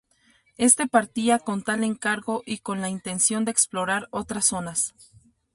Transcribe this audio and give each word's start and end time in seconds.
Este 0.57 0.87
partía 0.87 1.37
con 1.37 1.61
tal 1.61 1.83
encargo 1.83 2.41
y 2.47 2.57
con 2.57 2.81
la 2.81 2.89
intención 2.89 3.45
de 3.45 3.51
explorar 3.51 4.07
otras 4.09 4.45
zonas. 4.47 4.95